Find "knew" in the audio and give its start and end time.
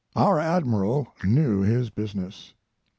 1.23-1.61